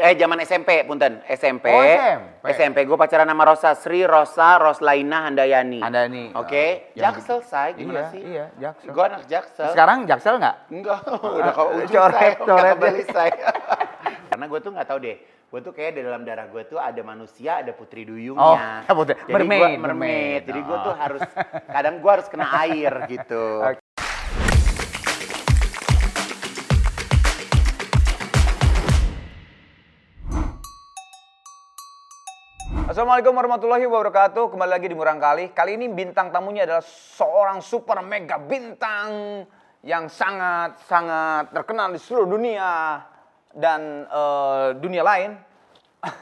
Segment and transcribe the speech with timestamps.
[0.00, 1.20] Eh zaman SMP, punten.
[1.26, 1.66] SMP.
[1.68, 2.44] Oh, SMP.
[2.50, 2.78] SMP.
[2.82, 5.78] Gue pacaran sama Rosa Sri Rosa Roslaina Handayani.
[5.78, 6.32] Handayani.
[6.32, 6.64] Oke.
[6.88, 7.68] Oh, yang- Jaksel, say.
[7.74, 8.20] Gimana Iya, sih?
[8.22, 8.90] iya, Jaksel.
[8.90, 9.70] Gue anak Jaksel.
[9.70, 10.56] Sekarang Jaksel nggak?
[10.70, 10.98] Enggak,
[11.38, 12.74] udah kau ujung Coret, saya, coret.
[12.74, 13.44] kembali saya.
[14.30, 17.02] Karena gue tuh nggak tahu deh, gue tuh kayak di dalam darah gue tuh ada
[17.02, 18.86] manusia, ada putri duyungnya.
[18.86, 19.80] Oh, putri- Jadi mermaid, gua, mermaid.
[19.82, 20.40] mermaid.
[20.46, 20.96] Jadi gue tuh Oh.
[20.96, 21.22] harus,
[21.66, 23.42] kadang gue harus kena air gitu.
[23.66, 23.79] Oke.
[33.00, 34.44] Assalamualaikum warahmatullahi wabarakatuh.
[34.52, 35.48] Kembali lagi di Murang Kali.
[35.56, 39.40] Ini bintang tamunya adalah seorang super mega bintang
[39.80, 43.00] yang sangat sangat terkenal di seluruh dunia
[43.56, 45.32] dan eh, dunia lain.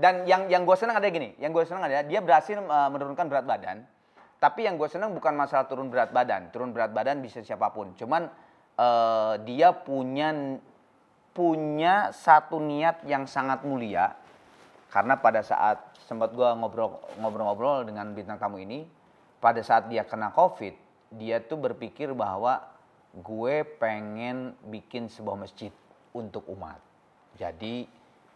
[0.00, 3.28] dan yang yang gue senang ada gini, yang gue senang ada dia berhasil eh, menurunkan
[3.28, 3.84] berat badan.
[4.40, 6.48] Tapi yang gue senang bukan masalah turun berat badan.
[6.48, 7.92] Turun berat badan bisa siapa pun.
[7.92, 8.24] Cuman
[8.80, 10.32] eh, dia punya
[11.36, 14.16] punya satu niat yang sangat mulia
[14.96, 18.86] karena pada saat sempat ngobrol ngobrol-ngobrol dengan bintang tamu ini
[19.42, 20.72] pada saat dia kena covid
[21.10, 22.62] dia tuh berpikir bahwa
[23.14, 25.70] gue pengen bikin sebuah masjid
[26.16, 26.80] untuk umat.
[27.36, 27.84] Jadi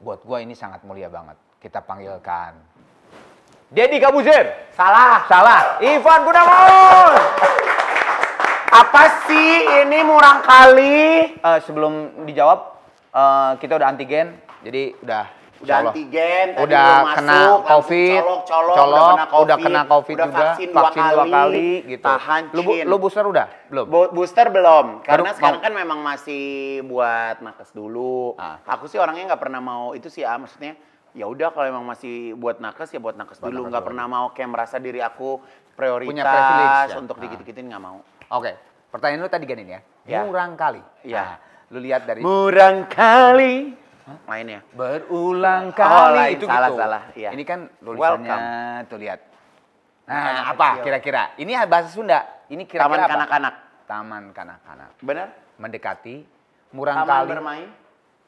[0.00, 1.36] buat gua ini sangat mulia banget.
[1.60, 2.56] Kita panggilkan
[3.70, 5.24] Dedi Kabuzir Salah.
[5.28, 5.80] salah.
[5.80, 7.12] Ivan Gunawan.
[8.70, 11.36] Apa sih ini murang kali?
[11.36, 12.58] Eh, sebelum dijawab
[13.12, 15.24] eh, kita udah antigen jadi udah
[15.60, 19.82] Udah antigen, tadi udah masuk, kena covid, colok, colok, colok, udah kena udah COVID, kena
[19.84, 20.68] covid udah juga, vaksin
[21.04, 22.06] dua kali, gitu.
[22.06, 23.46] tahan, Lu, lu booster udah?
[23.68, 23.84] Belum?
[23.84, 25.66] Bo- booster belum, karena Baru sekarang mau.
[25.68, 26.44] kan memang masih
[26.82, 28.32] buat nakes dulu.
[28.34, 28.56] Ah.
[28.66, 30.80] Aku sih orangnya nggak pernah mau itu sih, ah, maksudnya
[31.12, 34.26] ya udah kalau emang masih buat nakes ya buat nakes Buat dulu, nggak pernah mau
[34.30, 35.44] kayak merasa diri aku
[35.74, 36.96] prioritas privilege ya?
[36.96, 37.22] untuk Ah.
[37.22, 38.00] dikit-dikitin nggak mau.
[38.30, 38.56] Oke,
[38.88, 40.24] pertanyaan lu tadi gini ya, Ya.
[40.24, 40.80] murang kali.
[41.02, 41.20] Ya.
[41.20, 41.36] Nah,
[41.68, 43.76] lu lihat dari Murang kali,
[44.24, 44.60] mainnya.
[44.72, 46.78] berulang Oh, kali lain, itu salah, gitu.
[46.78, 47.30] salah, iya.
[47.30, 48.36] Ini kan tulisannya
[48.86, 49.20] tuh lihat.
[50.04, 51.22] Nah, Anak apa kira-kira?
[51.36, 52.26] Ini bahasa Sunda.
[52.46, 53.54] Ini kira-kira Taman kanak-kanak,
[53.84, 54.90] Taman kanak-kanak.
[54.98, 55.28] benar?
[55.56, 56.26] Mendekati
[56.70, 57.68] murang Taman kali bermain.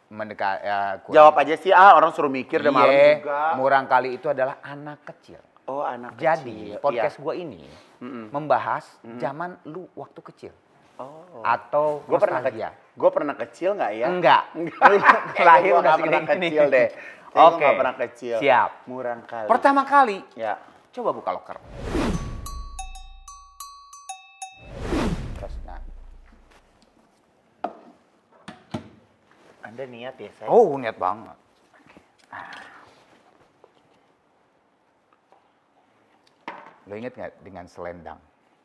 [0.08, 3.40] mendekat ya, kurang- Jawab aja sih, ah orang suruh mikir udah malam Iya, juga.
[3.56, 5.40] murang kali itu adalah anak kecil.
[5.64, 6.82] Oh anak Jadi kecil.
[6.84, 7.22] podcast Iya.
[7.24, 7.62] gue ini
[7.98, 8.28] Mm-mm.
[8.28, 8.84] membahas
[9.16, 10.52] zaman lu waktu kecil
[11.00, 11.40] Oh.
[11.42, 12.70] atau Gue pernah kecil.
[12.92, 14.06] Gue pernah kecil nggak ya?
[14.12, 14.42] Enggak.
[14.52, 14.80] Enggak.
[15.48, 16.48] Lahir udah segede pernah gini.
[16.48, 16.88] kecil deh.
[17.48, 17.56] Oke.
[17.58, 18.36] nggak pernah kecil.
[18.38, 18.70] Siap.
[18.86, 19.46] Murang kali.
[19.48, 20.60] Pertama kali, Ya.
[20.92, 21.56] coba buka loker.
[29.62, 30.48] Anda niat ya saya?
[30.52, 31.38] Oh, niat banget.
[36.90, 38.20] Lo inget nggak dengan selendang?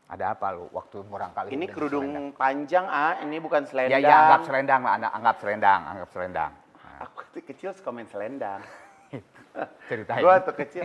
[0.07, 1.51] Ada apa lu waktu murang kali?
[1.51, 2.39] Ini kerudung selendang?
[2.39, 4.01] panjang ah, ini bukan Ya, selendang.
[4.07, 6.51] ya, anggap selendang lah, Anda anggap selendang, anggap selendang.
[6.55, 8.63] Nah, Aku tuh kecil suka main selendang.
[9.91, 10.23] ceritain.
[10.23, 10.83] Gue tuh kecil.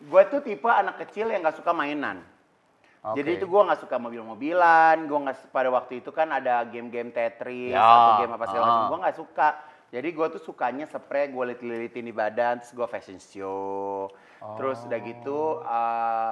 [0.00, 2.26] Gue tuh tipe anak kecil yang nggak suka mainan.
[3.00, 3.38] Jadi Oke.
[3.40, 7.80] itu gue nggak suka mobil-mobilan, gue nggak pada waktu itu kan ada game-game Tetris Ya,
[7.80, 8.88] atau game apa segala macam, ah.
[8.92, 9.48] gue nggak suka.
[9.90, 14.10] Jadi gue tuh sukanya spray, gue lilit-lilitin di badan, terus gue fashion show.
[14.58, 16.30] Terus udah gitu eh,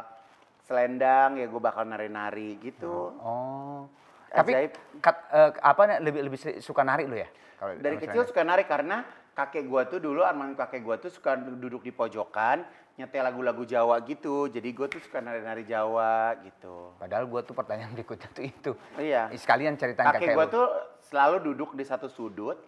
[0.68, 3.16] selendang ya gue bakal nari-nari gitu.
[3.24, 3.88] Oh.
[4.28, 4.68] Tapi
[5.00, 7.28] kat- eh, apa lebih lebih suka nari lu ya?
[7.56, 8.28] Kalau Dari kecil selendang?
[8.28, 8.96] suka nari karena
[9.32, 12.68] kakek gue tuh dulu, almarhum kakek gue tuh suka duduk di pojokan,
[13.00, 14.52] nyetel lagu-lagu Jawa gitu.
[14.52, 16.92] Jadi gue tuh suka nari-nari Jawa gitu.
[17.00, 18.72] Padahal gua tuh pertanyaan berikutnya tuh itu.
[19.00, 19.32] Iya.
[19.32, 20.52] Sekalian ceritain kakek kakek gue lu.
[20.52, 20.66] tuh
[21.08, 22.60] selalu duduk di satu sudut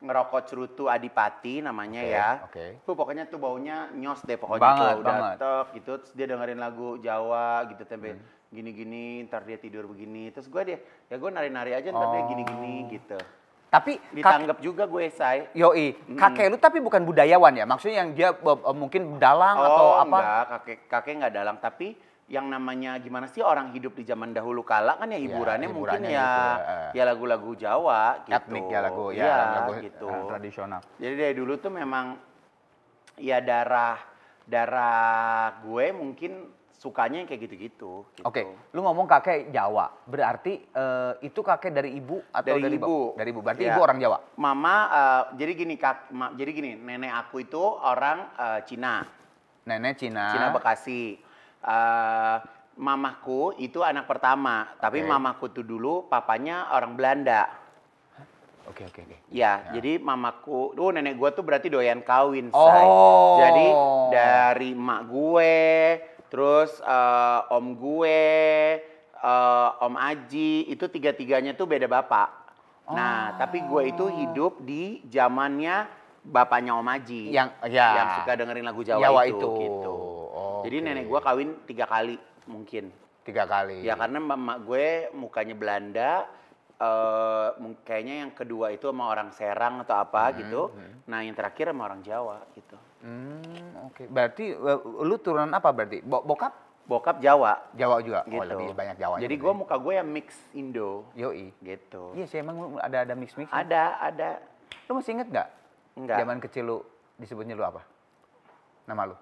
[0.00, 2.28] ngerokok cerutu adipati namanya Oke, ya.
[2.42, 2.66] oke.
[2.82, 5.36] Tuh pokoknya tuh baunya nyos deh pokoknya Banget, tuh udah banget.
[5.38, 8.24] tek gitu terus dia dengerin lagu Jawa gitu tempe Hmm.
[8.50, 12.28] gini-gini ntar dia tidur begini terus gue dia ya gue nari-nari aja ntar dia Oh.
[12.28, 13.20] gini-gini gitu.
[13.70, 15.46] Tapi kak, Ditanggap juga gue say.
[15.54, 17.62] yoi, kakek lu tapi bukan budayawan ya?
[17.62, 20.16] Maksudnya yang dia eh, mungkin dalang atau oh apa?
[20.16, 21.94] enggak kakek kakek nggak dalang tapi
[22.30, 26.10] yang namanya gimana sih orang hidup di zaman dahulu kala kan ya hiburannya, mungkin hiburannya
[26.14, 26.90] ya gitu, eh.
[26.94, 28.38] ya lagu-lagu Jawa gitu.
[28.38, 30.08] Etnik ya lagu, ya Iya, lagu gitu.
[30.30, 30.80] tradisional.
[30.94, 32.14] Jadi dari dulu tuh memang
[33.18, 33.98] ya darah
[34.46, 36.32] darah gue mungkin
[36.70, 38.06] sukanya yang kayak gitu-gitu.
[38.14, 38.22] gitu.
[38.24, 43.18] Oke, lu ngomong kakek Jawa, berarti eh, itu kakek dari ibu atau Dari dari, ibu.
[43.18, 43.74] Dari ibu, berarti Iya.
[43.74, 44.18] ibu orang Jawa.
[44.38, 49.02] Mama eh, jadi gini kak, ma- jadi gini nenek aku itu orang eh, Cina,
[49.66, 50.30] Nenek Cina.
[50.30, 51.26] Cina Bekasi.
[51.60, 52.36] Eh,
[52.80, 57.52] mamaku itu anak pertama, tapi mamaku tuh dulu papanya orang Belanda.
[58.64, 59.16] Oke, oke, oke.
[59.28, 62.84] Ya, jadi mamaku, oh nenek gue tuh berarti doyan kawin, say.
[62.86, 63.36] Oh.
[63.36, 63.66] Jadi
[64.14, 65.56] dari emak gue,
[66.32, 68.22] terus eh, om gue,
[69.12, 72.40] eh, om Aji, itu tiga-tiganya tuh beda bapak.
[72.90, 75.86] Nah, tapi gue itu hidup di zamannya
[76.26, 77.30] bapaknya Om Aji.
[77.30, 77.88] Yang- ya.
[77.96, 79.50] Yang suka dengerin lagu Jawa, Jawa itu, itu.
[79.62, 79.89] gitu.
[80.60, 82.92] Oh, Jadi nenek gua kawin tiga kali mungkin.
[83.20, 83.80] Tiga kali.
[83.80, 86.24] Ya karena mama gue mukanya Belanda,
[86.74, 90.72] eh mung- kayaknya yang kedua itu sama orang Serang atau apa gitu.
[91.06, 92.76] Nah yang terakhir sama orang Jawa gitu.
[93.00, 94.04] Hmm, oke.
[94.06, 96.00] Berarti eh, lu turunan apa berarti?
[96.00, 96.52] Bo- bokap
[96.82, 98.26] Bokap Jawa Jawa juga.
[98.26, 98.34] gitu.
[98.34, 99.14] Oh, lebih banyak Jawa.
[99.16, 101.54] Jadi gue muka gue yang mix Indo Yoi.
[101.60, 102.12] gitu.
[102.12, 103.46] Iya sih emang ada ada mix mix.
[103.48, 104.42] Ada, ada.
[104.84, 105.48] Lu masih inget nggak?
[105.94, 106.18] Enggak.
[106.18, 106.78] Zaman kecil lu
[107.14, 107.86] disebutnya lu apa?
[108.84, 109.16] Nama lu?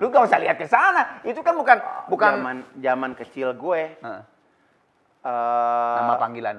[0.00, 1.22] Lu gak usah lihat ke sana.
[1.22, 1.78] Itu kan bukan
[2.10, 3.82] bukan zaman zaman kecil gue.
[4.02, 4.22] Heeh,
[5.24, 6.58] eh, nama panggilan.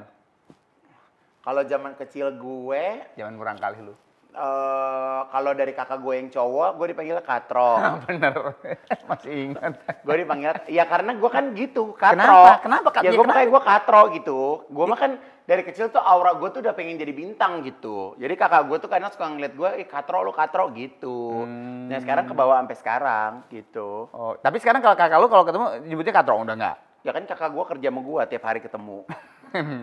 [1.44, 2.84] Kalau zaman kecil gue,
[3.20, 3.96] Zaman kurang kali lu.
[4.34, 7.78] Eh kalau dari kakak gue yang cowok, gue dipanggil Katro.
[8.10, 8.34] Bener.
[9.10, 9.74] masih ingat.
[10.02, 12.18] gue dipanggil, ya karena gue kan gitu, Katro.
[12.18, 12.52] Kenapa?
[12.62, 13.02] Kenapa, Kak?
[13.06, 14.40] Ya Ya, gue makanya gue Katro gitu.
[14.74, 15.12] Gue mah kan
[15.44, 18.18] dari kecil tuh aura gue tuh udah pengen jadi bintang gitu.
[18.18, 21.46] Jadi kakak gue tuh kadang suka ngeliat gue, eh Katro lu Katro gitu.
[21.46, 21.94] Hmm.
[21.94, 24.10] Nah sekarang ke bawah sampai sekarang gitu.
[24.10, 26.78] Oh, tapi sekarang kalau kakak lu kalau ketemu nyebutnya katrong udah enggak?
[27.04, 28.98] Ya kan kakak gue kerja sama gue tiap hari ketemu.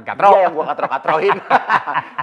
[0.03, 0.35] Katro.
[0.35, 1.37] Dia yang gue katro-katroin.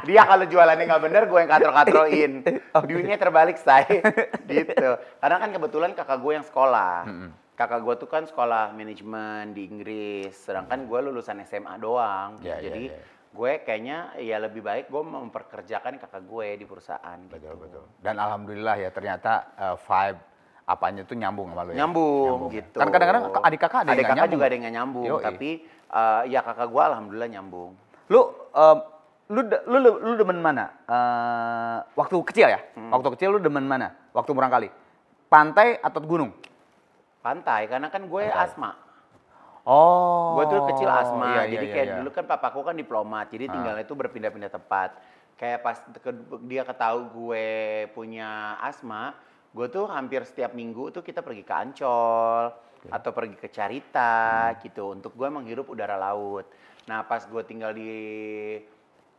[0.03, 2.31] Dia kalau jualannya nggak bener, gue yang katro-katroin.
[2.91, 3.87] Dunia terbalik, say.
[4.51, 4.89] gitu.
[5.23, 7.07] Karena kan kebetulan kakak gue yang sekolah.
[7.55, 10.35] Kakak gue tuh kan sekolah manajemen di Inggris.
[10.35, 12.35] Sedangkan gue lulusan SMA doang.
[12.37, 12.51] gitu.
[12.51, 12.99] Ya, ya, Jadi ya.
[13.31, 17.19] gue kayaknya ya lebih baik gue memperkerjakan kakak gue di perusahaan.
[17.31, 17.83] Betul betul.
[18.03, 20.19] Dan alhamdulillah ya ternyata eh, vibe
[20.67, 21.77] apanya tuh nyambung sama lu ya.
[21.79, 22.59] Nyambung, ya.
[22.59, 22.77] gitu.
[22.77, 24.33] Kan kadang-kadang adik kakak ada Adik yang kakak nyambung.
[24.35, 25.05] juga ada yang nyambung.
[25.07, 25.23] Yoi.
[25.23, 25.49] Tapi
[25.91, 27.71] eh, ya kakak gue alhamdulillah nyambung.
[28.11, 28.21] Lu
[28.55, 28.77] em,
[29.27, 30.65] lu lu lu, lu demen mana?
[30.87, 32.59] Eh, waktu kecil ya?
[32.75, 32.91] Hmm.
[32.91, 33.95] Waktu kecil lu demen mana?
[34.15, 34.69] Waktu murang kali.
[35.27, 36.31] Pantai atau gunung?
[37.19, 38.71] Pantai, karena kan gue asma.
[39.67, 40.39] Oh.
[40.39, 41.95] Gue tuh kecil asma, iya, jadi iya, kayak iya.
[41.99, 44.95] dulu kan papaku kan diplomat, jadi tinggalnya itu berpindah-pindah tempat.
[45.35, 47.47] Kayak pas ke- dia ketahui gue
[47.91, 49.11] punya asma,
[49.51, 52.55] gue tuh hampir setiap minggu tuh kita pergi ke Ancol
[52.89, 54.13] atau pergi ke Carita
[54.49, 54.59] Hmm.
[54.59, 56.47] gitu untuk gue menghirup udara laut.
[56.85, 57.91] Nah pas gue tinggal di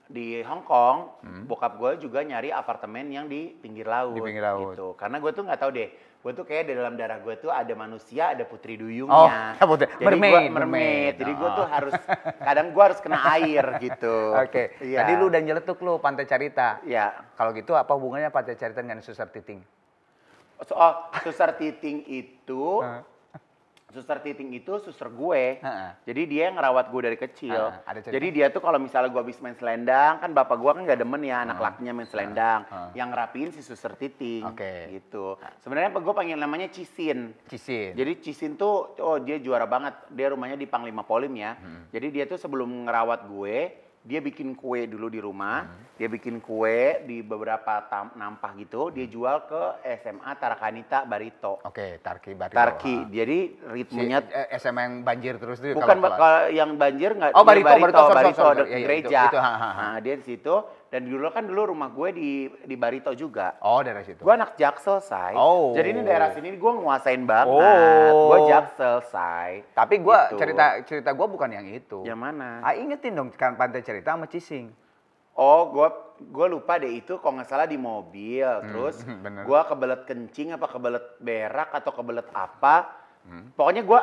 [0.05, 4.17] di Hong Kong, bokap gue juga nyari apartemen yang di pinggir laut.
[4.17, 4.19] Hmm.
[4.19, 4.73] Di pinggir laut.
[4.73, 4.89] Gitu.
[4.97, 7.69] Karena gue tuh nggak tahu deh, gue tuh kayak di dalam darah gue tuh ada
[7.73, 9.61] manusia, ada putri Oh, duyungnya.
[9.61, 9.85] putri.
[9.85, 10.53] Jadi gua Mermaid, mermaid.
[10.57, 11.13] mermaid.
[11.15, 11.69] Jadi gue tuh Oh.
[11.69, 11.95] harus
[12.41, 14.17] kadang gue harus kena air gitu.
[14.49, 14.81] Oke.
[14.81, 15.05] Iya.
[15.05, 16.81] Tadi lu udah nyeletuk lu Pantai Carita.
[16.89, 17.13] Ya.
[17.37, 19.61] Kalau gitu apa hubungannya Pantai Carita dengan Susar Titing?
[20.59, 20.91] So, oh,
[21.23, 22.83] suster titing itu.
[23.89, 25.65] Suster titing itu suster gue.
[25.65, 25.91] Heeh.
[26.05, 27.73] Jadi dia yang ngerawat gue dari kecil.
[27.89, 28.15] Ada cerita?
[28.21, 31.23] Jadi dia tuh kalau misalnya gue habis main selendang, kan bapak gue kan gak demen
[31.25, 32.69] ya anak lakinya main selendang.
[32.69, 33.01] Heeh.
[33.01, 34.45] Yang ngerapiin si suster titing.
[34.45, 34.93] Oke.
[34.93, 35.41] Gitu.
[35.65, 37.33] Sebenarnya gue panggil namanya Cisin.
[37.49, 37.97] Cisin.
[37.97, 39.97] Jadi Cisin tuh, oh dia juara banget.
[40.13, 41.57] Dia rumahnya di Panglima Polim ya.
[41.57, 41.89] Hmm.
[41.89, 45.69] Jadi dia tuh sebelum ngerawat gue, dia bikin kue dulu di rumah.
[45.69, 45.85] Hmm.
[45.99, 48.89] Dia bikin kue di beberapa tam- nampah gitu.
[48.89, 49.63] Dia jual ke
[49.99, 51.59] SMA Tarakanita Barito.
[51.61, 52.57] Oke, Tarki Barito.
[52.57, 52.95] Tarki.
[52.97, 53.11] Ah.
[53.11, 57.35] Jadi Si, ritmenya eh, SMA yang banjir terus itu bukan kalau- kalau yang banjir nggak
[57.35, 58.47] Oh, di Barito, Barito, Barito,
[59.37, 59.69] ha, ha.
[59.75, 60.55] Nah, dia di situ
[60.89, 62.31] dan dulu kan dulu rumah gue di
[62.65, 63.61] di Barito juga.
[63.61, 64.21] Oh, dari situ.
[64.21, 65.37] Gue anak Jaksel, say.
[65.37, 65.77] Oh.
[65.77, 67.53] Jadi ini daerah sini gue nguasain banget.
[67.53, 68.33] Oh.
[68.33, 69.69] Gue Jaksel, say.
[69.71, 70.41] Tapi gua Gitu.
[70.41, 72.03] cerita cerita gua bukan yang itu.
[72.03, 72.65] Yang mana?
[72.65, 74.73] Ah, ingetin dong kan Pantai Cerita sama Cising.
[75.39, 75.89] Oh, gue
[76.19, 78.43] gue lupa deh itu kalau nggak salah di mobil.
[78.67, 79.45] Terus bener.
[79.45, 82.91] gue kebelet kencing apa kebelet berak atau kebelet apa.
[83.23, 83.53] Hmm.
[83.53, 84.01] Pokoknya gue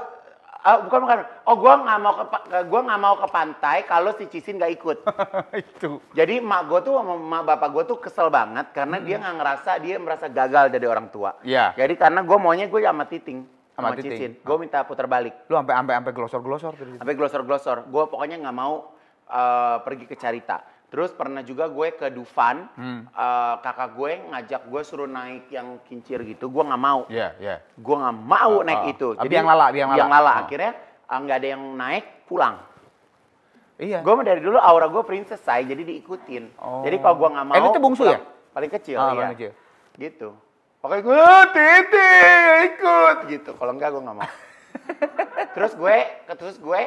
[0.66, 1.18] ah, bukan bukan.
[1.46, 2.26] Oh, gue nggak mau ke
[2.66, 4.98] gua nggak mau ke pantai kalau si Cisin nggak ikut.
[5.62, 6.02] itu.
[6.18, 9.72] Jadi emak gue tuh sama emak bapak gue tuh kesel banget karena dia nggak ngerasa
[9.80, 11.38] dia merasa gagal jadi orang tua.
[11.38, 11.46] Hmm.
[11.46, 11.78] Iya.
[11.78, 13.40] Jadi karena gue maunya gue sama Titing,
[13.78, 14.12] Sama sama, Titing.
[14.18, 14.32] Cisin.
[14.42, 15.46] Gue minta putar balik.
[15.46, 16.98] Lu sampai sampai sampai glosor-glosor terus.
[16.98, 17.78] Sampai glosor-glosor.
[17.88, 18.98] Gue pokoknya nggak mau
[19.30, 20.75] eh, pergi ke Carita.
[20.96, 23.04] Terus pernah juga gue ke Dufan, Hmm.
[23.04, 26.48] eh, kakak gue ngajak gue suruh naik yang kincir gitu.
[26.48, 27.04] Gue nggak mau.
[27.12, 27.60] Iya, iya.
[27.76, 28.94] Gue nggak mau Ah, naik ah.
[28.96, 29.08] itu.
[29.12, 30.08] Ah, biang lala, biang lala.
[30.24, 30.36] Ah.
[30.48, 30.72] Akhirnya
[31.04, 32.64] eh, nggak ada yang naik, pulang.
[33.76, 34.00] Iya.
[34.00, 36.56] Gue dari dulu aura gue princess say, jadi diikutin.
[36.64, 36.80] Oh.
[36.80, 38.16] Jadi kalau gue nggak mau, Eh, tuh bungsu pulang.
[38.16, 38.20] ya?
[38.56, 39.12] Paling kecil, Ah, iya.
[39.12, 39.52] paling kecil.
[40.00, 40.30] Gitu.
[40.80, 42.10] Pokoknya gue, "Ah, titi
[42.72, 43.52] ikut gitu.
[43.52, 44.24] Kalau enggak gue nggak mau.
[45.60, 45.98] terus gue,
[46.32, 46.82] terus gue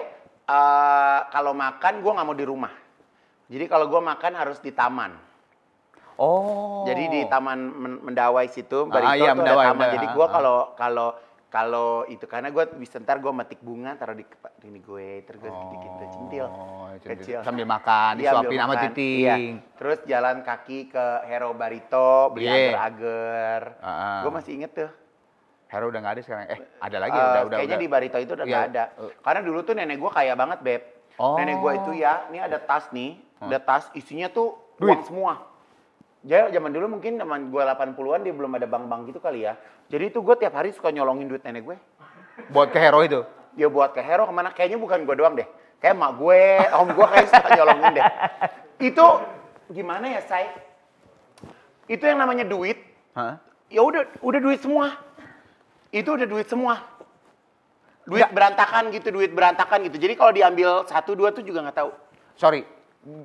[0.48, 2.72] eh, kalau makan gue nggak mau di rumah.
[3.48, 5.16] Jadi kalau gue makan harus di taman.
[6.14, 6.82] Oh.
[6.84, 9.76] Jadi di taman Men- Mendawai situ, Ah, Barito iya, tuh Mendawai, ada taman.
[9.78, 10.30] Mendawai, Jadi ah, gue ah.
[10.30, 11.08] kalau kalau
[11.48, 14.20] kalau itu karena gue bisa ntar gue metik bunga taruh di
[14.62, 17.08] ini gue terus gue gitu centil Oh, centil.
[17.16, 19.20] kecil Sambil makan, Iya, disuapin sama titing.
[19.24, 19.36] Iya.
[19.72, 22.76] terus jalan kaki ke Hero Barito beli Iya.
[22.76, 24.20] agar-agar Ah, ah.
[24.20, 24.90] gue masih inget tuh
[25.68, 26.44] Hero udah nggak ada sekarang.
[26.48, 27.56] Eh, ada lagi Eh, udah udah.
[27.56, 27.80] kayaknya udah.
[27.80, 28.52] di Barito itu udah Iya.
[28.52, 29.12] nggak ada Eh.
[29.18, 30.82] karena dulu tuh nenek gue kaya banget beb
[31.16, 31.34] Oh.
[31.34, 34.94] nenek gue itu ya ini ada tas nih ada tas isinya tuh Duit?
[34.94, 35.32] uang semua
[36.26, 39.54] Jadi zaman dulu mungkin zaman gue 80-an dia belum ada bank-bank gitu kali ya.
[39.86, 41.76] Jadi itu gue tiap hari suka nyolongin duit nenek gue.
[42.50, 43.22] Buat ke hero itu.
[43.54, 44.50] Dia buat ke hero ke mana?
[44.50, 45.46] Kayaknya bukan gue doang deh.
[45.78, 46.42] Kayak mak gue,
[46.74, 48.06] om gue kayak suka nyolongin deh.
[48.82, 49.06] Itu
[49.70, 50.50] gimana ya, say?
[51.86, 52.82] Itu yang namanya duit.
[53.14, 53.38] Hah?
[53.70, 54.98] Ya udah, udah duit semua.
[55.94, 56.82] Itu udah duit semua.
[58.04, 59.96] Duit berantakan gitu, duit berantakan gitu.
[60.02, 61.90] Jadi kalau diambil satu dua tuh juga nggak tahu.
[62.36, 62.64] Sorry,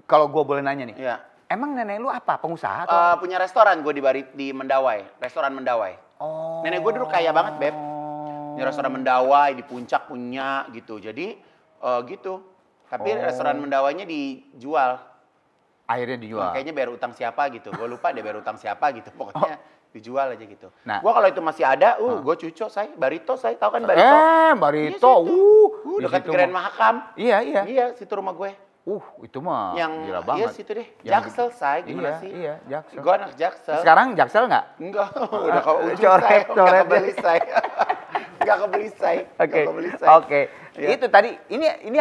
[0.05, 0.97] kalau gue boleh nanya nih.
[0.97, 1.15] Iya.
[1.47, 2.41] Emang nenek lu apa?
[2.41, 2.93] Pengusaha atau?
[2.93, 5.93] Eh, punya restoran gue di Bari, di Mendawai, restoran Mendawai.
[6.17, 6.65] oh.
[6.65, 7.75] Nenek gue dulu kaya banget, Beb.
[8.53, 10.97] Punya restoran Mendawai di puncak punya gitu.
[10.97, 11.37] Jadi
[11.79, 12.41] eh, gitu.
[12.89, 13.21] Tapi Oh.
[13.21, 15.01] restoran Mendawainya dijual.
[15.83, 16.53] Akhirnya dijual.
[16.53, 17.69] Kayaknya bayar utang siapa gitu.
[17.69, 19.09] Gue lupa dia bayar utang siapa gitu.
[19.13, 19.57] Pokoknya
[19.93, 20.73] dijual aja gitu.
[20.89, 21.01] Nah.
[21.03, 22.89] Gue kalau itu masih ada, uh, gue cucok saya.
[22.95, 24.01] Barito saya, tahu kan Barito?
[24.01, 24.95] Eh, Iya, Barito.
[24.95, 25.33] situ.
[25.33, 26.65] uh, Uh, dekat Grand mah.
[26.65, 26.95] Mahakam.
[27.13, 27.61] Iya, iya.
[27.67, 28.53] Iya, situ rumah gue.
[28.83, 30.49] Uh, itu mah yang gila iya banget.
[30.59, 30.87] situ deh.
[31.07, 32.29] Yang- Jaksel saya gimana iya, sih?
[32.35, 32.99] Iya, Jaksel.
[32.99, 33.79] Gue anak Jaksel.
[33.79, 34.65] Sekarang Jaksel nggak?
[34.83, 35.07] Enggak,
[35.47, 36.67] udah ke ujung Coret, saya, coret.
[36.67, 37.55] enggak kebeli saya.
[38.43, 39.61] Enggak kebeli saya, Oke.
[40.03, 40.41] Oke.
[40.75, 40.99] Iya.
[40.99, 41.95] Itu tadi ini ini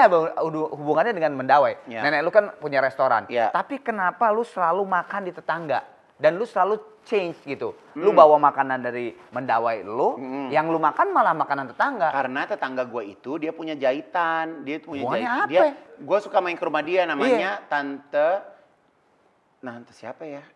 [0.74, 1.86] hubungannya dengan mendawai.
[1.86, 2.02] Iya.
[2.02, 3.30] Nenek lu kan punya restoran.
[3.30, 3.54] Iya.
[3.54, 5.91] Tapi kenapa lu selalu makan di tetangga?
[6.22, 7.74] Dan lu selalu change gitu.
[7.98, 8.16] Lu Hmm.
[8.16, 10.14] bawa makanan dari mendawai lu,
[10.48, 12.14] yang lu makan malah makanan tetangga.
[12.14, 15.34] Karena tetangga gue itu dia punya jahitan, dia punya jahitan.
[15.36, 15.74] apa Dia, ya?
[15.98, 17.66] gue suka main ke rumah dia namanya Iya.
[17.66, 18.28] tante,
[19.60, 20.46] nah tante siapa ya?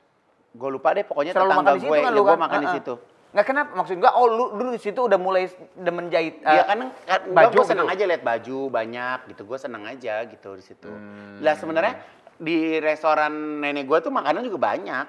[0.52, 2.38] Gue lupa deh, pokoknya Selalu tetangga makan di situ gue, kan ya lu gue kan?
[2.40, 2.76] makan di Heeh.
[2.78, 2.94] situ.
[3.26, 5.44] Nggak kenapa maksud gua oh lu dulu di situ udah mulai
[5.75, 7.96] demen jahit Iya eh, kan, kan baju gue senang gitu.
[7.99, 10.88] aja lihat baju banyak gitu, gue senang aja gitu di situ.
[10.88, 11.42] Hmm.
[11.42, 11.94] Lah sebenarnya
[12.38, 15.06] di restoran nenek gue tuh makanan juga banyak.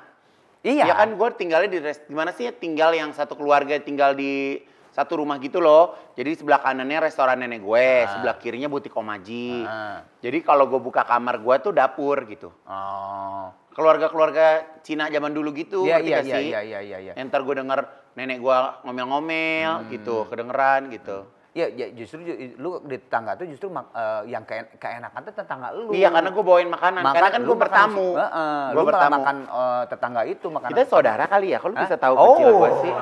[0.65, 0.89] Iya.
[0.89, 4.57] Ya kan gue tinggalnya di res, gimana sih tinggal yang satu keluarga tinggal di
[4.89, 5.93] satu rumah gitu loh.
[6.17, 9.61] Jadi sebelah kanannya restoran nenek gue, sebelah kirinya butik Omaji.
[9.61, 10.01] Ah.
[10.17, 12.49] Jadi kalau gue buka kamar gue tuh dapur gitu.
[12.65, 13.53] Oh.
[13.77, 16.47] Keluarga-keluarga Cina zaman dulu gitu, Iya ngerti iya gak iya sih?
[16.49, 16.97] iya iya iya.
[17.13, 17.23] iya.
[17.29, 17.79] Ntar gue denger
[18.17, 19.89] nenek gue ngomel-ngomel Hmm.
[19.93, 21.29] gitu, kedengeran gitu.
[21.57, 25.33] Ya, ya justru ju- lu di tetangga tuh justru mak- eh, yang keen- keenakan tuh
[25.33, 25.89] tetangga lu.
[25.89, 28.07] Iya karena gue bawain makanan, karena kan gue makan bertamu.
[28.13, 29.13] Gue lu malah bertamu.
[29.17, 30.71] makan eh, tetangga itu makanan.
[30.77, 31.81] Kita saudara kali ya, kalau Hah?
[31.81, 32.21] bisa tahu oh.
[32.37, 32.93] kecil gue sih.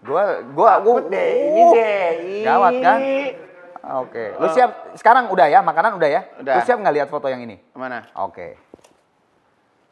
[0.00, 0.22] Gua
[0.56, 2.10] gua Takut gua- deh, ini uh, deh.
[2.40, 2.98] Gawat kan?
[4.00, 4.24] Oke.
[4.40, 6.22] Lu siap sekarang udah ya, makanan udah ya?
[6.40, 6.54] Udah.
[6.56, 7.60] Lu siap nggak lihat foto yang ini?
[7.76, 8.08] Mana?
[8.16, 8.56] Oke.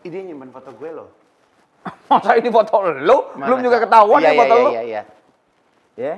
[0.01, 1.13] Ini dia nyimpan foto gue loh.
[2.09, 3.37] Masa ini foto lu?
[3.37, 3.45] Mana?
[3.53, 4.71] Belum juga ketahuan iya, ya foto iya, lu?
[4.73, 5.03] Iya, iya,
[5.99, 6.15] Ya.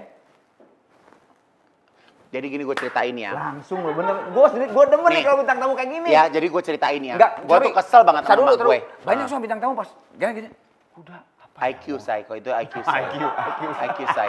[2.30, 3.34] Jadi gini gue ceritain ya.
[3.34, 4.30] Langsung lu bener.
[4.30, 5.22] Sendiri gua demen nih Nih.
[5.26, 6.08] kalau bintang tamu kayak gini.
[6.14, 7.14] Ya, jadi gue ceritain ya.
[7.18, 8.78] Enggak, gue tuh kesel banget sama dulu, gue.
[9.02, 10.48] Banyak sama bintang tamu pas gini gini.
[10.94, 11.58] Udah apa?
[11.74, 13.02] IQ kok itu IQ say.
[13.02, 13.62] IQ, IQ.
[13.82, 14.28] IQ say.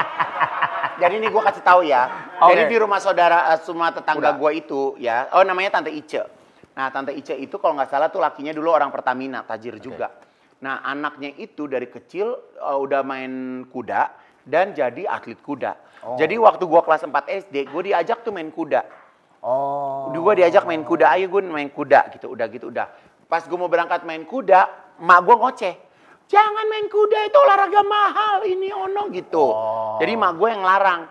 [0.97, 2.01] Jadi ini gue kasih tahu ya.
[2.41, 2.57] Oke.
[2.57, 5.29] Jadi di rumah saudara eh, semua tetangga gue itu ya.
[5.37, 6.25] Oh namanya Tante Ice.
[6.73, 10.09] Nah Tante Ice itu kalau nggak salah tuh lakinya dulu orang Pertamina, tajir juga.
[10.65, 14.09] Nah anaknya itu dari kecil eh, udah main kuda
[14.43, 15.77] dan jadi atlet kuda.
[16.01, 16.17] Oh.
[16.17, 17.13] Jadi waktu gue kelas 4
[17.45, 18.81] SD, gue diajak tuh main kuda.
[19.41, 20.09] Oh.
[20.09, 22.89] Gue diajak main kuda, ayo gue main kuda gitu, udah gitu udah.
[23.25, 24.69] Pas gue mau berangkat main kuda,
[25.01, 25.75] mak gue ngoceh.
[26.25, 29.45] Jangan main kuda itu olahraga mahal ini ono gitu.
[29.51, 29.97] Oh.
[29.99, 31.01] Jadi mak gue yang larang.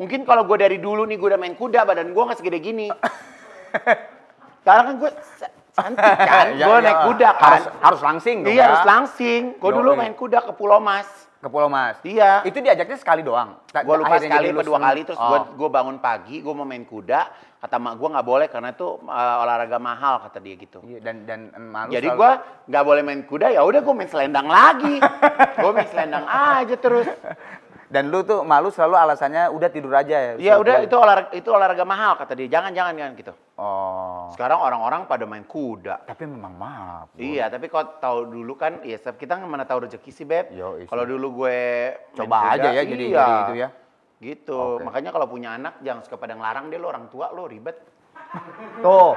[0.00, 2.88] Mungkin kalau gue dari dulu nih gue udah main kuda, badan gue nggak segede gini.
[4.62, 6.84] Sekarang kan gue sa- cantik kan, Ya, gue ya.
[6.84, 7.44] naik kuda kan.
[7.44, 8.64] Harus, harus langsing dong Iya ya.
[8.70, 9.42] harus langsing.
[9.56, 11.08] Gue dulu main kuda ke Pulau Mas.
[11.40, 11.96] Ke Pulau Mas.
[12.04, 12.44] Iya.
[12.44, 13.56] Itu diajaknya sekali doang.
[13.72, 15.44] Gue lupa akhirnya sekali jadi lu apa dua kali terus Oh.
[15.56, 17.20] gue bangun pagi gue mau main kuda
[17.60, 20.80] kata mak gue nggak boleh karena itu uh, olahraga mahal kata dia gitu.
[20.84, 22.30] Iya, dan dan malu Jadi gue
[22.68, 24.96] nggak boleh main kuda ya udah gue main selendang lagi.
[25.64, 27.08] gue main selendang aja terus.
[27.90, 30.32] dan lu tuh malu selalu alasannya udah tidur aja ya.
[30.36, 32.48] Ya Selalu udah itu olahraga itu olahraga mahal kata dia.
[32.52, 33.32] Jangan jangan jangan gitu.
[33.60, 34.32] Oh.
[34.32, 36.08] Sekarang orang-orang pada main kuda.
[36.08, 37.12] Tapi memang maaf.
[37.12, 37.20] Bro.
[37.20, 40.48] Iya, tapi kalau tahu dulu kan, ya kita mana tahu rezeki sih beb.
[40.88, 41.60] Kalau dulu gue
[42.16, 43.20] Coba kuda, aja ya jadi iya.
[43.20, 43.68] jadi itu ya.
[44.20, 44.56] Gitu.
[44.56, 44.88] Oke.
[44.88, 47.76] Makanya kalau punya anak jangan suka pada ngelarang dia lo orang tua lo ribet.
[48.84, 49.12] Tuh.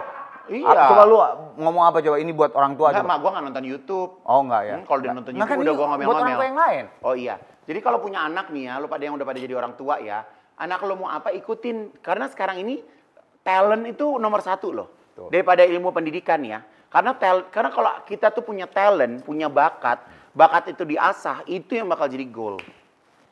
[0.51, 0.91] Iya.
[0.91, 1.15] Coba lu
[1.63, 4.11] ngomong apa coba ini buat orang tua Enggak, mak gue nggak nonton YouTube.
[4.27, 4.75] Oh enggak ya.
[4.75, 6.35] Hmm, kalau dia nonton Nah, YouTube kan udah gua Buat orang ngomel-ngomel.
[6.35, 6.85] tua yang lain.
[6.99, 7.35] Oh iya.
[7.63, 10.27] Jadi kalau punya anak nih ya, lo pada yang udah pada jadi orang tua ya,
[10.59, 11.95] anak lo mau apa ikutin.
[12.03, 12.83] Karena sekarang ini
[13.43, 14.87] talent itu nomor satu loh.
[15.13, 15.29] Betul.
[15.29, 16.63] Daripada ilmu pendidikan ya.
[16.89, 21.89] Karena tel, karena kalau kita tuh punya talent, punya bakat, bakat itu diasah, itu yang
[21.89, 22.57] bakal jadi goal.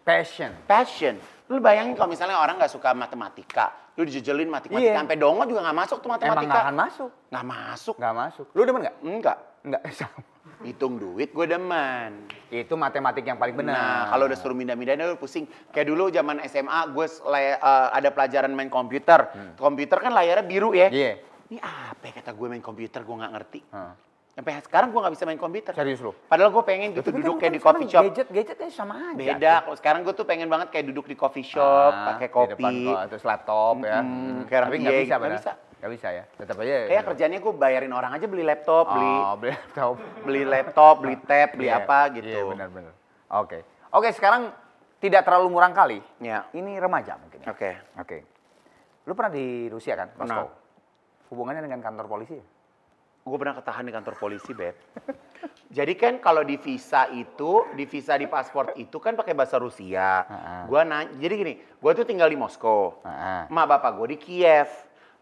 [0.01, 0.50] Passion.
[0.65, 1.15] Passion.
[1.46, 4.98] Lu bayangin kalau misalnya orang nggak suka matematika, lu dijejelin matematika, Iya.
[4.98, 6.50] sampai dongo juga nggak masuk tuh Emang matematika.
[6.50, 7.10] nggak akan masuk.
[7.30, 7.96] Nggak masuk.
[8.01, 8.46] Nggak masuk.
[8.58, 8.96] Lu demen nggak?
[9.06, 9.38] Enggak.
[9.62, 9.82] Enggak.
[10.00, 10.20] Sama.
[10.62, 12.30] Hitung duit gue demen.
[12.48, 13.74] Itu matematik yang paling benar.
[13.74, 15.50] Nah, kalau udah suruh mindah-mindahin lu pusing.
[15.70, 17.58] Kayak dulu zaman SMA gue eh,
[17.91, 19.25] ada pelajaran main komputer.
[19.58, 20.88] Komputer kan layarnya biru ya.
[20.88, 21.18] Iya.
[21.50, 23.60] Ini apa ya kata gue main komputer gue nggak ngerti.
[23.74, 23.94] Hah.
[24.32, 25.75] Sampai sekarang gue nggak bisa main komputer.
[25.75, 26.15] Serius lu?
[26.15, 28.03] Padahal gue pengen gitu Tapi duduk kan kayak di coffee shop.
[28.08, 29.18] Gadget, gadgetnya sama aja.
[29.20, 29.53] Beda.
[29.68, 32.63] Kalau sekarang gue tuh pengen banget kayak duduk di coffee shop, Ah, pakai di kopi.
[32.63, 34.00] depan, oh, terus laptop ya.
[34.00, 35.41] Mm, Mm, kayak orang Tapi nggak iya, bisa, nggak padahal.
[35.44, 35.51] bisa.
[35.82, 36.24] Nggak bisa ya.
[36.38, 36.76] Tetap aja.
[36.86, 39.94] Kayak kerjanya gue bayarin orang aja beli laptop, beli Oh, beli laptop.
[40.22, 42.30] beli laptop, beli tab, beli Iya, apa gitu.
[42.30, 42.94] Iya, benar-benar.
[43.34, 43.60] Oke.
[43.90, 44.54] Oke, sekarang
[45.02, 45.98] tidak terlalu murang kali.
[46.22, 46.46] Ya.
[46.54, 47.42] Ini remaja mungkin.
[47.42, 47.50] ya?
[47.50, 47.72] Oke.
[47.98, 48.18] Oke.
[49.10, 50.14] Lu pernah di Rusia kan.
[50.14, 50.54] Moskow?
[51.34, 52.38] Hubungannya dengan kantor polisi?
[53.22, 54.78] Gue pernah ketahan di kantor polisi, Beb.
[55.78, 60.26] Jadi kan kalau di visa itu, di visa di paspor itu kan pakai bahasa Rusia.
[60.26, 60.56] Ha-ha.
[60.68, 63.00] Gua nanya, jadi gini, gue tuh tinggal di Moskow.
[63.02, 63.48] Heeh.
[63.48, 64.68] Mak bapak gue di Kiev.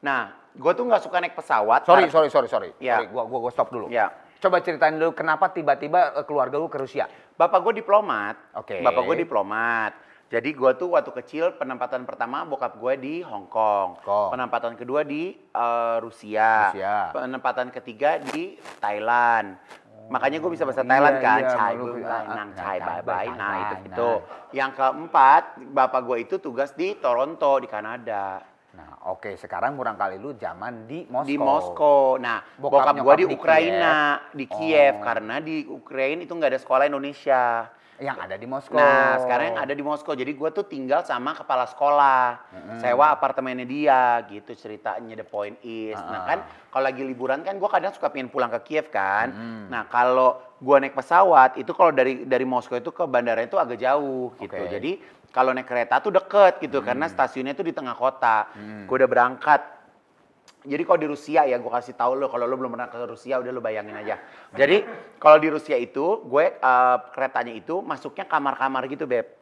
[0.01, 1.85] Nah, gue tuh nggak suka naik pesawat.
[1.85, 2.69] Sorry, sorry, sorry, sorry.
[2.81, 3.01] Ya.
[3.01, 3.91] Sorry, gua, gua, gua stop dulu.
[3.91, 4.09] Ya.
[4.39, 7.11] Coba ceritain dulu kenapa tiba-tiba eh, keluarga lu ke Rusia.
[7.35, 8.55] Bapak gue diplomat.
[8.55, 8.79] Oke.
[8.79, 9.91] Bapak gue diplomat.
[10.29, 13.99] Jadi gue tuh waktu kecil penempatan pertama bokap gue di Hong Kong.
[14.05, 14.29] Kong.
[14.31, 16.71] Penempatan kedua di eh, Rusia.
[16.71, 17.11] Rusia.
[17.11, 19.59] Penempatan ketiga di Thailand.
[20.09, 22.77] Makanya gue bisa bahasa iya, Thailand kan, iya, Chai, lu- bye, ah, nang, ah, Chai,
[22.81, 23.85] ah, bye, bye, nah itu nah.
[23.85, 24.09] itu.
[24.57, 28.41] Yang keempat, bapak gue itu tugas di Toronto di Kanada,
[29.05, 31.29] oke, sekarang murang kali lu zaman di Moskow.
[31.29, 32.03] di Moskow.
[32.17, 33.95] Nah, Bokap bokap, gue nyokap di di Ukraina,
[34.31, 35.03] di Kiev, Oh.
[35.03, 37.69] karena di Ukraina itu nggak ada sekolah Indonesia.
[37.99, 38.79] Yang ada di Moskow.
[38.79, 40.15] Nah, sekarang yang ada di Moskow.
[40.15, 42.39] Jadi gue tuh tinggal sama kepala sekolah.
[42.79, 45.19] Sewa apartemennya dia, gitu ceritanya.
[45.19, 45.99] The point is.
[45.99, 46.39] Nah kan,
[46.71, 49.35] kalau lagi liburan kan gue kadang suka pengen pulang ke Kiev kan.
[49.67, 53.75] Nah kalau gue naik pesawat, itu kalau dari dari Moskow itu ke bandara itu agak
[53.75, 54.55] jauh gitu.
[54.55, 54.71] Oke.
[54.71, 54.91] Jadi
[55.29, 56.79] kalau naik kereta tuh deket gitu.
[56.79, 58.49] Karena stasiunnya tuh di tengah kota.
[58.85, 59.61] Gue udah berangkat
[60.59, 63.39] jadi kalau di Rusia ya gue kasih tahu lo kalau lo belum pernah ke Rusia
[63.39, 64.19] udah lo bayangin aja.
[64.51, 64.83] Jadi
[65.15, 69.39] kalau di Rusia itu gue eh, keretanya itu masuknya kamar-kamar gitu beb.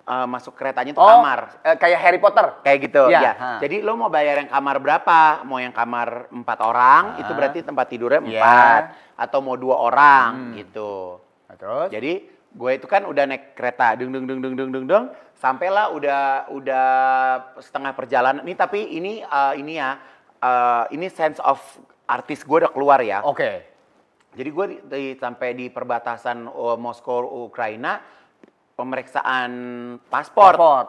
[0.00, 2.62] Eh, masuk keretanya itu Oh, kamar eh, kayak Harry Potter.
[2.62, 3.32] kayak gitu Iya, ya.
[3.34, 3.50] ha.
[3.58, 5.18] Jadi lo mau bayar yang kamar berapa?
[5.42, 7.18] Mau yang kamar empat orang Ha.
[7.18, 8.30] itu berarti tempat tidurnya Iya.
[8.38, 8.82] empat
[9.18, 11.18] atau mau dua orang gitu.
[11.50, 11.88] Nah, terus?
[11.90, 12.12] Jadi
[12.50, 15.04] gue itu kan udah naik kereta, deng deng deng deng deng deng deng,
[15.38, 16.88] sampailah udah udah
[17.62, 18.42] setengah perjalanan.
[18.42, 19.96] Ini tapi ini eh, ini ya,
[20.42, 21.62] eh, ini sense of
[22.10, 23.22] artis gue udah keluar ya.
[23.22, 23.70] Oke.
[24.30, 27.98] Jadi gue di, di- sampai di perbatasan uh, Moskow Ukraina
[28.78, 29.50] pemeriksaan
[30.06, 30.54] paspor.
[30.54, 30.84] Paspor.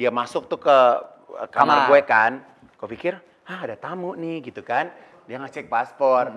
[0.00, 1.88] Dia masuk tuh ke uh, kamar Kamar.
[1.92, 2.32] gue kan.
[2.80, 4.88] Gue pikir, ah ada tamu nih gitu kan.
[5.28, 6.32] Dia ngecek paspor.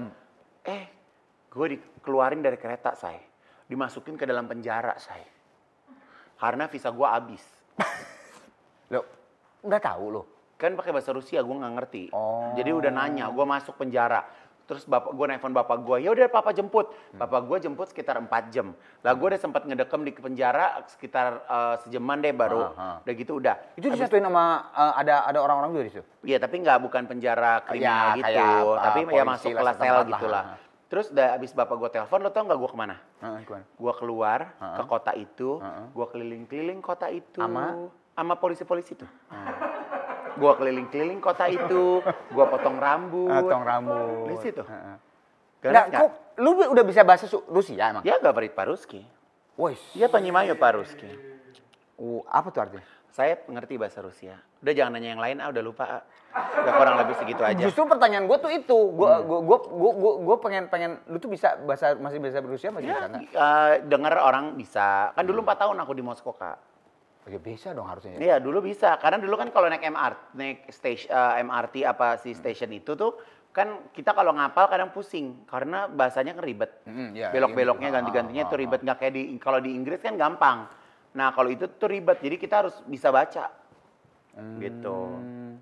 [0.67, 0.84] Eh,
[1.47, 3.23] gue dikeluarin dari kereta saya.
[3.69, 5.29] Dimasukin ke dalam penjara saya.
[6.41, 7.43] Karena visa gue habis.
[8.93, 9.05] Lo
[9.60, 10.23] nggak tahu lo.
[10.60, 12.03] Kan pakai bahasa Rusia, gue nggak ngerti.
[12.12, 12.51] Oh.
[12.55, 14.23] Jadi udah nanya, gue masuk penjara.
[14.69, 16.93] Terus bapak gue nelfon bapak gue, ya udah papa jemput.
[17.17, 18.77] Bapak gue jemput sekitar 4 jam.
[19.01, 22.69] Lah gue udah sempat ngedekem di penjara sekitar eh, sejaman deh baru.
[22.77, 22.95] Ah, ah.
[23.01, 23.55] Udah gitu udah.
[23.73, 26.05] Itu disatuin sama eh, ada ada orang-orang juga di situ.
[26.21, 28.25] Iya tapi nggak bukan penjara kriminal Ya, gitu.
[28.29, 30.43] kayak, uh, tapi ya polisi masuk kelas sel setempat gitu lah.
[30.45, 30.68] lah.
[30.89, 32.97] Terus udah abis bapak gue telepon, lo tau gak gue ke mana?
[33.21, 37.38] Uh, gue keluar uh, uh, ke kota itu, uh, gue keliling-keliling kota itu.
[37.38, 37.93] Ama?
[38.17, 39.06] Ama polisi-polisi itu.
[39.30, 39.38] Uh.
[40.34, 43.30] gue keliling-keliling kota itu, gue potong rambut.
[43.30, 44.34] Ah, potong rambut.
[44.34, 44.65] Di situ.
[44.65, 44.97] Uh,
[45.69, 48.02] nah, kok, lu udah bisa bahasa Rusia emang?
[48.02, 49.06] Ya, gak parit paruski.
[49.62, 49.78] Woi.
[49.93, 51.06] Iya, Panyimayo paruski.
[52.02, 52.98] Uh, apa tuh artinya?
[53.10, 54.38] Saya ngerti bahasa Rusia.
[54.60, 55.86] Udah jangan nanya yang lain, ah udah lupa.
[55.88, 56.04] ah.
[56.62, 57.58] Udah kurang lebih segitu aja.
[57.58, 59.58] Justru pertanyaan gue tuh itu, gue gue gue
[59.98, 63.22] gue gue pengen pengen lu tuh bisa bahasa masih bisa Rusia masih bisa Ya, nggak?
[63.26, 65.10] eh, dengar orang bisa.
[65.12, 66.58] Kan dulu 4 tahun aku di Moskow, Kak.
[67.19, 68.15] Oh, ya bisa dong harusnya.
[68.15, 68.19] ya.
[68.22, 68.93] Iya, dulu bisa.
[68.95, 71.10] Karena dulu kan kalau naik MRT, naik station,
[71.41, 73.17] MRT apa si station itu tuh
[73.50, 76.69] kan kita kalau ngapal kadang pusing karena bahasanya kan ribet.
[76.86, 77.95] Mm, iya, Belok-beloknya iya.
[77.95, 80.69] ganti-gantinya Ah, itu ah, ribet nggak kayak di kalau di Inggris kan gampang.
[81.13, 82.22] Nah, kalau itu tuh ribet.
[82.22, 83.50] Jadi kita harus bisa baca.
[84.58, 84.98] Gitu.
[85.10, 85.58] Hmm.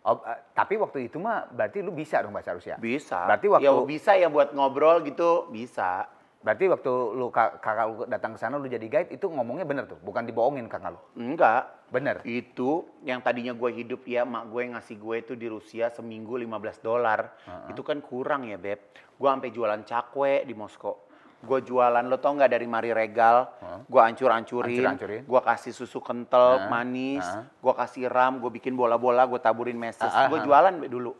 [0.00, 2.80] Oh, eh, tapi waktu itu mah berarti lu bisa dong bahasa Rusia.
[2.80, 3.28] Bisa.
[3.28, 6.08] Berarti waktu ya bisa ya buat ngobrol gitu, bisa.
[6.40, 6.88] berarti waktu
[7.20, 10.24] lu ka- kakak lu datang ke sana lu jadi guide itu ngomongnya bener tuh, bukan
[10.24, 11.00] dibohongin kakak lu.
[11.20, 11.68] Enggak.
[11.92, 12.24] Bener.
[12.24, 16.80] Itu yang tadinya gue hidup ya, mak gue ngasih gue itu di Rusia seminggu 15
[16.80, 17.36] dolar.
[17.68, 18.80] Itu kan kurang ya, Beb.
[19.20, 21.09] Gue sampai jualan cakwe di Moskow.
[21.40, 23.48] Gue jualan, lo tau nggak dari Mari Regal,
[23.88, 25.22] gue hancur-hancurin, Hancur-hancurin.
[25.24, 26.68] gue kasih susu kental, Hah?
[26.68, 27.48] manis, Hah?
[27.48, 30.04] gue kasih ram, gue bikin bola-bola, gue taburin meses.
[30.04, 30.44] Ah, ah, Gue ah.
[30.44, 31.16] jualan dulu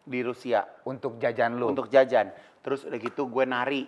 [0.00, 1.66] di Rusia Untuk jajan lu.
[1.68, 2.30] untuk jajan.
[2.58, 3.82] Terus udah gitu gue nari.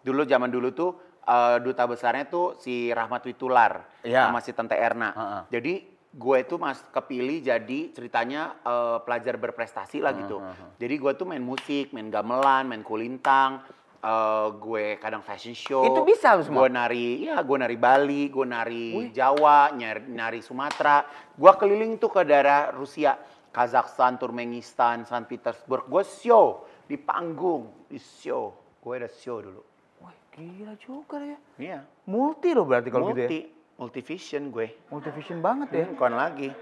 [0.00, 0.90] Dulu zaman dulu tuh
[1.22, 4.24] eh, duta besarnya tuh si Rahmat Witular Iya.
[4.26, 5.12] sama si Tante Erna.
[5.12, 5.42] Heeh.
[5.50, 5.74] Jadi
[6.08, 10.40] gue tuh mas kepilih jadi ceritanya eh, pelajar berprestasi lah gitu.
[10.74, 13.60] Jadi gue tuh main musik, main gamelan, main kulintang.
[14.06, 15.82] Eh, gue kadang fashion show.
[15.82, 16.66] Itu bisa semua?
[16.66, 21.02] Gue nari, ya gue nari Bali, gue nari Jawa, nyari, nari Sumatera.
[21.34, 23.18] Gue keliling tuh ke daerah Rusia,
[23.50, 25.90] Kazakhstan, Turkmenistan, Saint Petersburg.
[25.90, 28.54] Gue show di panggung, di show.
[28.78, 29.62] Gue ada show dulu.
[30.04, 31.38] Wah, gila juga ya.
[31.58, 31.78] Iya.
[32.06, 33.28] Multi loh berarti kalau gitu ya.
[33.28, 33.40] Multi,
[33.82, 34.68] multivision gue.
[34.94, 35.84] Multivision banget ya.
[35.90, 36.54] Hmm, kon lagi.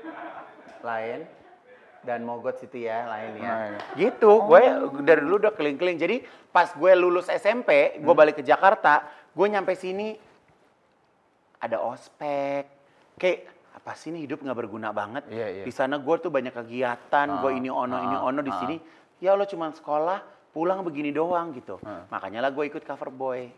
[0.81, 1.44] Lain.
[2.05, 3.49] Dan Mogot situ ya, lain ya.
[3.49, 3.79] Nah, ya.
[3.97, 4.61] Gitu, gue
[5.01, 5.97] dari dulu udah keliling-keliling.
[5.97, 6.17] Jadi
[6.49, 8.15] pas gue lulus SMP, gue Hmm.
[8.15, 10.13] balik ke Jakarta, gue nyampe sini
[11.59, 12.69] ada ospek.
[13.17, 15.25] Kayak apa sih ini hidup nggak berguna banget.
[15.29, 15.65] Iya, iya.
[15.65, 18.59] Di sana gue tuh banyak kegiatan, gue Ah, ini ono ini ah, ono di ah.
[18.61, 18.77] sini.
[19.19, 20.19] Ya Allah cuman sekolah,
[20.53, 21.81] pulang begini doang gitu.
[21.83, 22.05] Ah.
[22.09, 23.49] Makanya lah gue ikut cover boy.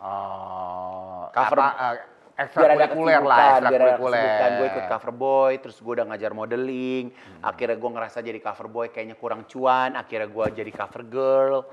[0.00, 2.00] Oh, Cover- apa, ada
[2.40, 4.50] ekstrakurikuler lah, kesibukan, biar ada ekstrakurikuler.
[4.56, 7.04] Gue ikut cover boy, terus gue udah ngajar modeling.
[7.12, 7.48] Hmm.
[7.52, 9.90] Akhirnya gue ngerasa jadi cover boy kayaknya kurang cuan.
[9.94, 11.58] Akhirnya gue jadi cover girl.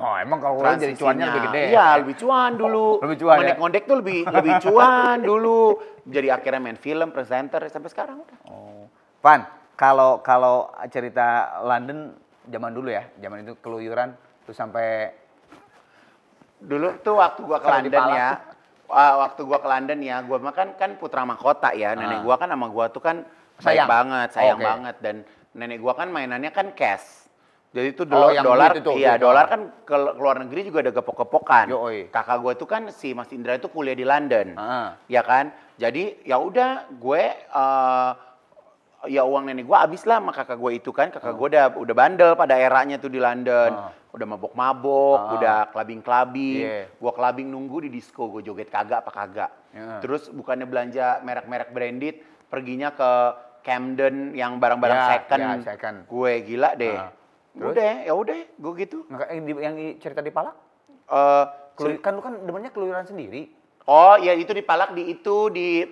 [0.00, 1.64] Oh, emang kalau lu jadi cuannya lebih gede.
[1.76, 3.04] Iya, lebih cuan dulu.
[3.04, 3.40] Lebih cuan ya?
[3.42, 5.62] Ngondek-ngondek tuh lebih lebih cuan dulu.
[6.08, 8.38] Jadi akhirnya main film, presenter sampai sekarang udah.
[8.48, 8.88] Oh.
[9.20, 9.44] Pan,
[9.76, 12.16] kalau kalau cerita London
[12.48, 14.16] zaman dulu ya, zaman itu keluyuran
[14.48, 15.20] tuh sampai
[16.60, 18.28] Dulu tuh waktu gua ke London ya,
[18.90, 21.94] ah, waktu gua ke London ya, gua makan kan putra mahkota ya.
[21.94, 22.22] Nenek Ah.
[22.22, 23.22] gua kan sama gua tuh kan
[23.56, 23.88] baik Sayang.
[23.88, 24.66] banget, sayang Oke.
[24.66, 25.16] banget dan
[25.52, 27.30] nenek gua kan mainannya kan cash.
[27.70, 30.82] Jadi itu Oh, dolar, yang dolar, itu, iya duit dolar kan ke luar negeri juga
[30.82, 31.66] ada gepok-gepokan.
[32.10, 34.98] Kakak gua tuh kan si Mas Indra itu kuliah di London, Ah.
[35.06, 35.54] ya kan.
[35.78, 38.10] Jadi ya udah gue eh,
[39.08, 41.08] ya uang nenek gua habis lah sama kakak gue itu kan.
[41.08, 43.70] Kakak gua udah udah bandel pada eranya tuh di London.
[43.70, 43.94] Ah.
[44.10, 45.34] Udah mabok-mabok, Ah.
[45.34, 46.60] udah kelabing-kelabing.
[46.60, 46.90] Iya.
[46.98, 49.50] Gua kelabing nunggu di disco, gue joget kagak apa kagak.
[49.70, 50.02] Ya.
[50.02, 53.10] Terus bukannya belanja merek-merek branded, perginya ke
[53.60, 55.38] Camden yang barang-barang Ya, second.
[55.38, 55.96] ya, second.
[56.06, 56.96] Gue gila deh.
[56.96, 57.12] Ah.
[57.52, 57.70] Terus?
[57.70, 58.98] Udah, ya udah, gue gitu.
[59.28, 60.54] yang, di, yang di- cerita di Palak?
[61.06, 61.44] Eh,
[61.76, 63.46] Keluy- kan lu kan demennya keluyuran sendiri.
[63.82, 65.82] oh, ya itu di Palak di itu di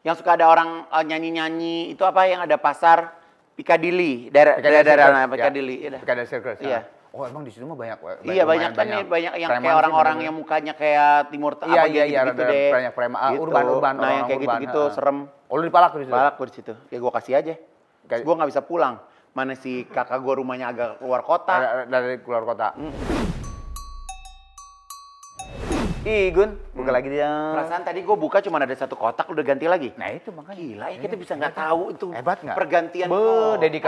[0.00, 3.19] yang suka ada orang eh, nyanyi-nyanyi itu apa yang ada pasar
[3.56, 5.28] Piccadilly, daerah daerah, daerah Circus, ya.
[5.30, 5.76] Piccadilly.
[5.76, 5.98] iya.
[6.00, 6.58] Piccadilly Circus.
[6.64, 6.80] Iya.
[6.80, 6.84] ah.
[7.10, 7.98] Oh, emang di situ mah banyak.
[8.22, 12.04] Iya banyak kan nih, banyak yang kayak orang-orang yang mukanya kayak timur Iya, apa iya,
[12.06, 12.70] iya, gitu deh.
[12.70, 14.94] banyak preman, ah, urban, urban, Nah, yang kayak gitu-gitu ah.
[14.94, 15.18] serem.
[15.50, 16.14] Oh, lu di Palak tuh di situ?
[16.14, 16.72] Balak gue di situ.
[16.86, 17.54] Ya gue kasih aja.
[18.22, 19.02] Gue nggak bisa pulang.
[19.34, 21.54] Mana si kakak gue rumahnya agak keluar kota.
[21.58, 22.78] Dari, dari keluar kota.
[26.00, 27.28] Ih, Gun, buka lagi dia.
[27.28, 29.92] Perasaan tadi gue buka cuma ada satu kotak udah ganti lagi.
[30.00, 30.56] Nah, itu makanya.
[30.56, 32.06] Gila ya kita bisa nggak tahu itu.
[32.16, 32.56] Hebat nggak?
[32.56, 33.84] Pergantian Be, kotak Deddy ya.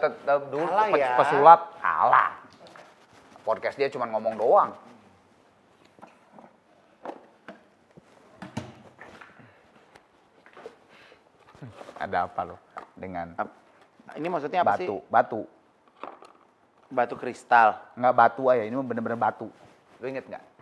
[0.00, 1.12] Te- te- dulu ya.
[1.20, 2.30] pesulap kalah.
[3.44, 4.72] Podcast dia cuma ngomong doang.
[11.96, 12.56] Ada apa lo
[12.96, 13.56] dengan Ap-
[14.16, 14.80] Ini maksudnya apa batu?
[14.80, 14.88] sih?
[15.12, 15.40] Batu.
[16.88, 17.76] Batu kristal.
[17.92, 19.52] Nggak batu aja, ini bener-bener batu.
[20.00, 20.55] Lo inget nggak?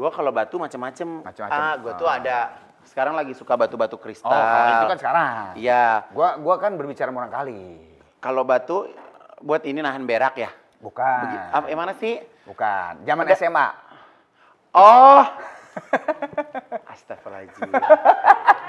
[0.00, 1.20] Gue kalau batu macem-macem.
[1.20, 1.60] Macem-macem.
[1.60, 2.16] Ah, gue tuh Ah.
[2.16, 2.38] ada.
[2.80, 4.32] Sekarang lagi suka batu-batu Oh, kristal.
[4.32, 5.44] kalau itu kan sekarang.
[5.52, 6.08] Iya.
[6.16, 7.76] Gua gua kan berbicara orang kali.
[8.16, 8.88] Kalau batu
[9.38, 10.48] buat ini nahan berak ya.
[10.80, 11.20] Bukan.
[11.28, 12.16] Begi- apa, yang mana sih?
[12.48, 13.04] Bukan.
[13.04, 13.66] Zaman Ada- SMA.
[14.72, 15.20] Oh.
[16.90, 17.70] Astagfirullahaladzim.